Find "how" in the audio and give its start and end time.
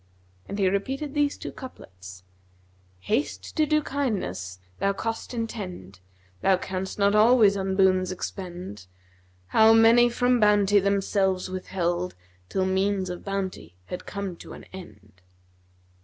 9.49-9.73